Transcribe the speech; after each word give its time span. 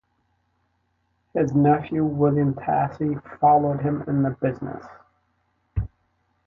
His 1.35 1.53
nephew 1.53 2.03
William 2.03 2.55
Tassie 2.55 3.21
followed 3.39 3.81
him 3.81 4.03
in 4.07 4.23
the 4.23 4.31
business. 4.31 4.83